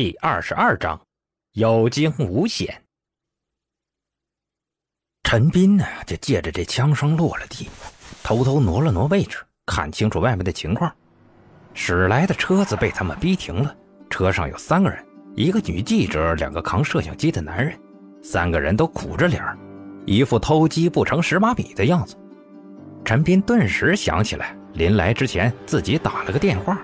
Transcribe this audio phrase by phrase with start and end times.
[0.00, 1.00] 第二十二章，
[1.54, 2.84] 有惊无险。
[5.24, 7.68] 陈斌呢，就借着这枪声落了地，
[8.22, 10.94] 偷偷挪了挪位置，看清楚外面的情况。
[11.74, 13.76] 驶来的车子被他们逼停了，
[14.08, 17.76] 车上有三个人，一个女记者，两个扛摄像机的男人，
[18.22, 19.42] 三个人都苦着脸，
[20.06, 22.16] 一副偷鸡不成蚀把米的样子。
[23.04, 26.80] 陈斌顿时想起来，临来之前自己打了个电话。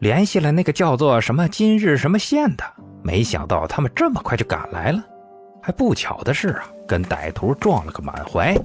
[0.00, 2.64] 联系了那个叫做什么今日什么县的，
[3.02, 5.04] 没想到他们这么快就赶来了，
[5.62, 8.56] 还不巧的是啊，跟歹徒撞了个满怀。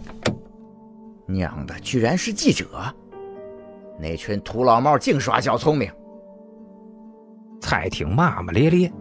[1.27, 2.65] 娘的，居然是记者！
[3.99, 5.91] 那群土老帽净耍小聪明。
[7.59, 8.93] 蔡挺骂骂咧咧，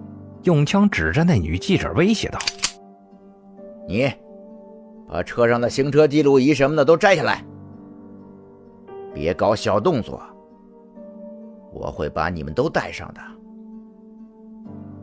[0.43, 2.39] 用枪指着那女记者威胁道
[3.87, 4.13] ：“你
[5.09, 7.45] 把车上的行车记录仪什么的都摘下来，
[9.15, 10.21] 别搞小动作。”
[11.75, 13.21] 我会把你们都带上的。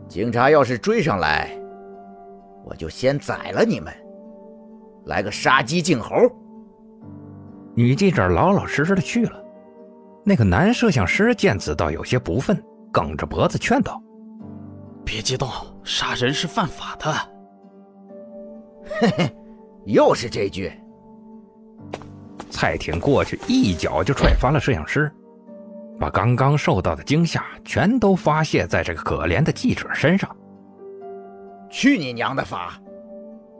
[0.08, 1.50] 警察要是追上来，
[2.64, 3.92] 我就先宰了你们，
[5.04, 6.14] 来个杀鸡儆猴。
[7.74, 9.42] 女记者老老实实的去了。
[10.24, 12.56] 那个男摄像师见此倒有些不忿，
[12.92, 14.00] 梗着脖子劝道
[15.04, 15.48] ：“别激动，
[15.82, 17.12] 杀人是犯法的。
[19.00, 19.36] ”嘿嘿，
[19.84, 20.72] 又是这句。
[22.50, 25.12] 蔡挺过去一脚就踹翻了摄像师。
[25.98, 30.28] 把刚刚受到的惊吓全都发泄在这个可怜的记者身上。
[31.70, 32.78] 去你娘的法！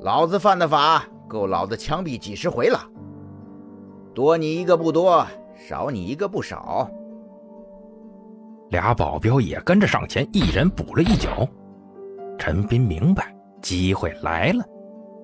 [0.00, 2.78] 老子犯的法够老子枪毙几十回了。
[4.14, 5.26] 多你一个不多，
[5.68, 6.90] 少你一个不少。
[8.70, 11.48] 俩保镖也跟着上前，一人补了一脚。
[12.38, 14.64] 陈斌明白机会来了，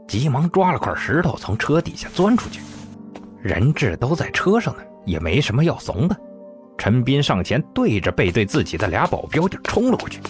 [0.07, 2.61] 急忙抓了块石头从车底下钻出去。
[3.43, 6.17] 人质都在车上呢，也没什么要怂的。
[6.79, 10.21] 陈斌上前，对着背对自己的俩保镖就冲了过去，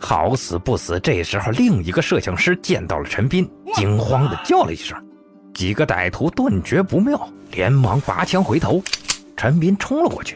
[0.00, 5.00] 好死不死，这时候另一个摄像师见到了陈斌，惊慌的叫了一声。
[5.54, 8.82] 几个歹徒顿觉不妙，连忙拔枪回头。
[9.36, 10.34] 陈斌冲了过去，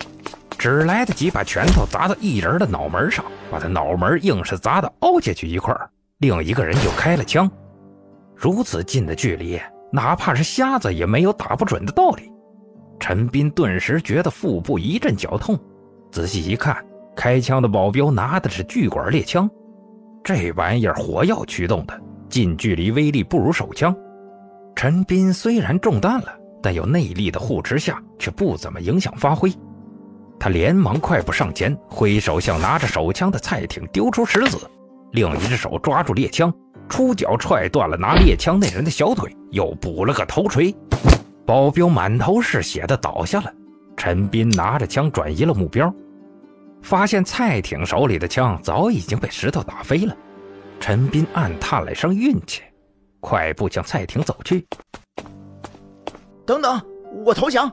[0.57, 5.75] 只来得及把拳头砸到一人的脑门上，把他脑门硬是砸得凹下去一块
[6.19, 7.51] 另一个人就开了枪。
[8.35, 9.61] 如此近的距离，
[9.91, 12.31] 哪怕是瞎子也没有打不准的道理。
[13.09, 15.57] 陈斌顿时觉得腹部一阵绞痛，
[16.11, 16.85] 仔细一看，
[17.15, 19.49] 开枪的保镖拿的是巨管猎枪，
[20.25, 21.97] 这玩意儿火药驱动的，
[22.29, 23.95] 近距离威力不如手枪。
[24.75, 29.53] 陈斌虽然中弹了，但有内力的护持下，却不怎么影响发挥。
[30.37, 34.59] 他连忙快步上前，挥手向拿着手枪的蔡挺丢出石子，
[35.13, 36.53] 另一只手抓住猎枪，
[36.89, 40.75] 出脚踹断了拿猎枪那人的小腿，又补了个头锤。
[41.47, 43.53] 保镖满头是血的倒下了，
[43.97, 45.95] 陈斌拿着枪转移了目标，
[46.83, 50.15] 发现蔡挺手里的枪早已经被石头打飞了。
[50.81, 52.63] 陈斌暗叹了一声运气，
[53.21, 54.67] 快步向蔡挺走去。
[56.45, 56.81] 等等，
[57.25, 57.71] 我投降！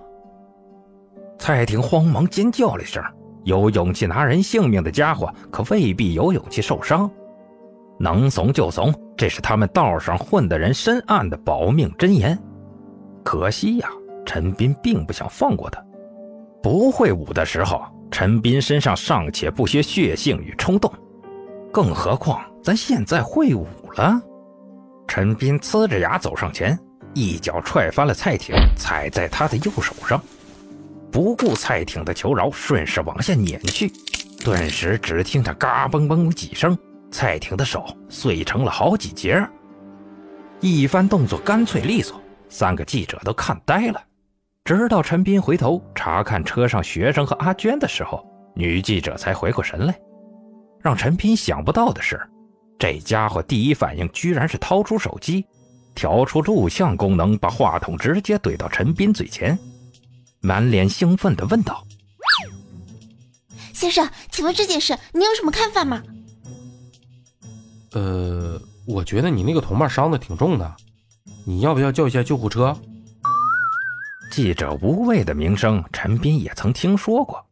[1.39, 3.03] 蔡挺慌忙尖叫了一声。
[3.43, 7.09] 有勇气拿人性命的家伙，可未必有勇气受伤。
[7.99, 12.39] 能怂就怂，这是他们道上混的人深谙的保命真言。
[13.23, 13.89] 可惜呀，
[14.25, 15.83] 陈斌并不想放过他。
[16.61, 20.91] 不会武的时候，陈斌身上尚且不缺血性与冲动，
[21.71, 24.21] 更何况咱现在会武了。
[25.07, 26.77] 陈斌呲着牙走上前，
[27.13, 30.21] 一脚踹翻了蔡挺，踩在他的右手上，
[31.11, 33.91] 不顾蔡挺的求饶，顺势往下碾去。
[34.43, 36.77] 顿时，只听他嘎嘣嘣几声，
[37.11, 39.45] 蔡挺的手碎成了好几截。
[40.61, 42.22] 一番动作干脆利索。
[42.53, 43.99] 三个记者都看呆了，
[44.63, 48.23] 直到陈斌回头查看车上学生和阿娟的时候，
[48.55, 49.99] 女记者才回过神来。
[50.79, 52.21] 让陈斌想不到的是，
[52.77, 55.43] 这家伙第一反应居然是掏出手机，
[55.95, 59.57] 调出录像功能，把话筒直接怼到陈斌嘴前，
[60.39, 61.83] 满脸兴奋地问道
[63.73, 66.03] ：“先生，请问这件事你有什么看法吗
[67.93, 70.71] ？”“呃，我觉得你那个同伴伤的挺重的。”
[71.45, 72.75] 你要不要叫一下救护车？
[74.31, 77.45] 记者无畏的名声，陈斌也曾听说过。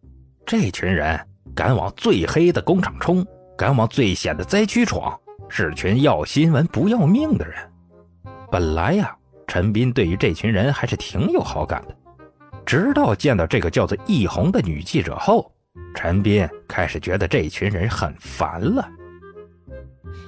[0.45, 1.19] 这群人
[1.53, 3.25] 敢往最黑的工厂冲，
[3.57, 7.55] 敢往最险的灾区闯，是群要新闻不要命的人。
[8.49, 9.15] 本来呀，
[9.45, 11.95] 陈斌对于这群人还是挺有好感的。
[12.65, 15.51] 直到见到这个叫做易红的女记者后，
[15.93, 18.87] 陈斌开始觉得这群人很烦了。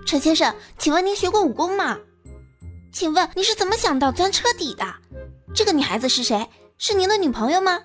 [0.05, 1.97] 陈先生，请问您学过武功吗？
[2.93, 4.85] 请问你是怎么想到钻车底的？
[5.53, 6.47] 这个女孩子是谁？
[6.77, 7.79] 是您的女朋友吗？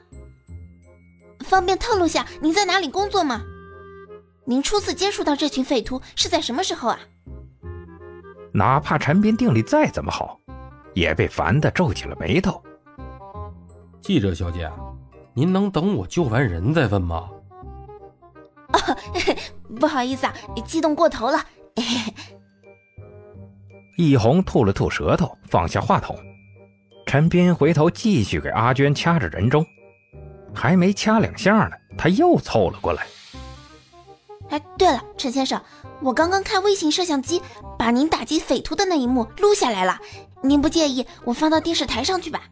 [1.40, 3.42] 方便透露下您在哪里工作吗？
[4.44, 7.00] 您初次接触到这群匪徒是在什么时候啊？
[8.52, 10.38] 哪怕陈斌定力再怎么好，
[10.94, 12.62] 也被烦得皱起了眉头。
[14.02, 14.70] 记者小姐，
[15.32, 17.30] 您能等我救完人再问吗？
[18.74, 18.96] 哦，
[19.80, 20.34] 不好意思啊，
[20.66, 21.42] 激动过头了。
[23.98, 26.16] 易红吐了吐舌头，放下话筒。
[27.04, 29.66] 陈斌回头继续给阿娟掐着人中，
[30.54, 33.04] 还没掐两下呢，他又凑了过来。
[34.50, 35.60] 哎，对了，陈先生，
[36.00, 37.42] 我刚刚开微型摄像机
[37.76, 39.98] 把您打击匪徒的那一幕录下来了，
[40.44, 42.42] 您不介意我放到电视台上去吧？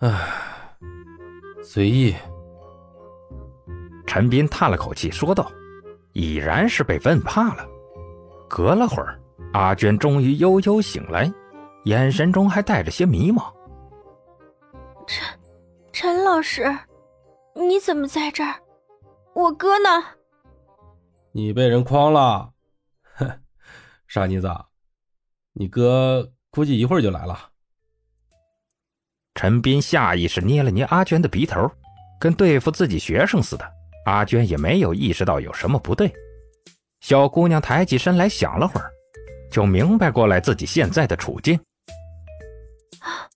[0.00, 0.10] 唉，
[1.62, 2.12] 随意。
[4.04, 5.48] 陈斌叹了口气，说道
[6.12, 7.64] ：“已然是被问怕了。”
[8.50, 9.18] 隔了会儿，
[9.52, 11.30] 阿娟终于悠悠醒来，
[11.84, 13.52] 眼神中还带着些迷茫。
[15.06, 15.38] 陈，
[15.92, 16.64] 陈老师，
[17.54, 18.54] 你怎么在这儿？
[19.34, 19.88] 我哥呢？
[21.32, 22.52] 你被人诓了，
[23.14, 23.30] 哼，
[24.06, 24.48] 傻妮子，
[25.54, 27.48] 你哥估计一会儿就来了。
[29.34, 31.70] 陈斌下意识捏了捏阿娟的鼻头，
[32.20, 33.64] 跟对付自己学生似的。
[34.04, 36.12] 阿娟也没有意识到有什么不对。
[37.00, 38.91] 小姑娘抬起身来，想了会儿，
[39.52, 41.60] 就明白过来自己现在的处境。
[43.00, 43.28] 啊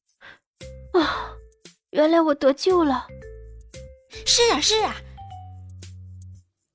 [0.98, 1.36] 啊！
[1.90, 3.06] 原来我得救了。
[4.24, 4.96] 是啊，是啊。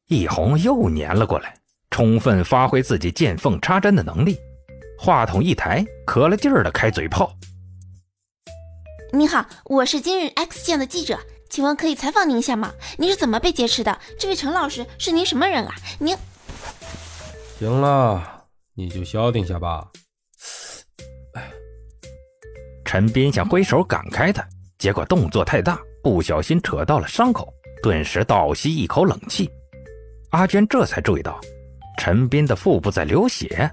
[0.07, 1.55] 易红又粘了过来，
[1.89, 4.37] 充分发挥自己见缝插针的能力。
[4.99, 7.35] 话筒一抬，可了劲儿的开嘴炮
[9.11, 12.71] ：“你好，我是今日 X 线的记者，请问可以采访您一下吗？
[12.99, 13.99] 您是怎么被劫持的？
[14.19, 15.73] 这位陈老师是您什么人啊？
[15.97, 16.15] 您……
[17.57, 18.40] 行了，
[18.73, 19.87] 你就消停下吧。”
[22.85, 24.45] 陈斌想挥手赶开他，
[24.77, 27.47] 结果动作太大，不小心扯到了伤口，
[27.81, 29.49] 顿时倒吸一口冷气。
[30.31, 31.39] 阿娟这才注意到，
[31.97, 33.69] 陈斌的腹部在流血，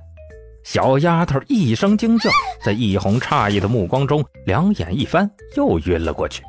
[0.64, 2.30] 小丫头一声惊叫，
[2.62, 6.42] 在易红诧异的目光中，两眼一翻，又晕了过去。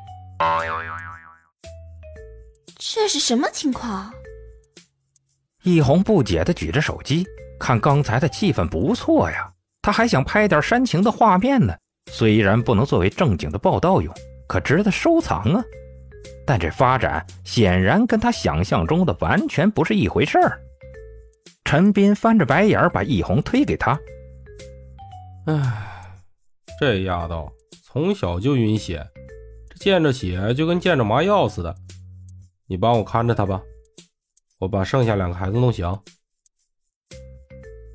[2.78, 4.14] 这是什么情况？
[5.64, 7.26] 易红不解地举着手机，
[7.60, 9.52] 看刚才的气氛不错呀，
[9.82, 11.76] 他还想拍点煽情的画面呢。
[12.12, 14.12] 虽然不能作为正经的报道用，
[14.48, 15.64] 可值得收藏啊。
[16.46, 20.60] 但这发展显然跟他想象中的完全不是一回事儿。
[21.64, 24.00] 陈斌翻着白眼把易红推给他
[25.46, 26.16] ：“唉，
[26.80, 27.52] 这丫头
[27.84, 29.06] 从小就晕血，
[29.70, 31.76] 这见着血就跟见着麻药似的。
[32.66, 33.62] 你帮我看着她吧，
[34.58, 35.88] 我把剩下两个孩子弄醒。”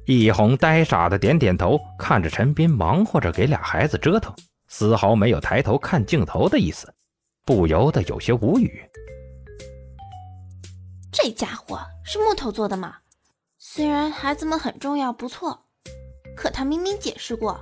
[0.07, 4.35] 易红呆傻的点点头，看着陈斌忙活着给俩孩子折腾，
[4.69, 6.93] 丝毫没有抬头看镜头的意思。
[7.47, 8.83] 不由得有些无语。
[11.13, 12.97] 这家伙是木头做的吗？
[13.59, 15.67] 虽然孩子们很重要，不错，
[16.37, 17.61] 可他明明解释过，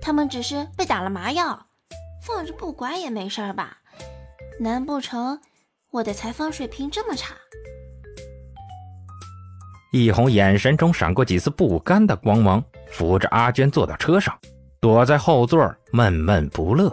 [0.00, 1.66] 他们只是被打了麻药，
[2.22, 3.78] 放着不管也没事吧？
[4.60, 5.40] 难不成
[5.90, 7.34] 我的采访水平这么差？
[9.92, 14.34] 易红眼神中闪过几丝不甘的光芒，扶着阿娟坐到车上，
[14.80, 15.62] 躲在后座
[15.92, 16.90] 闷闷不乐。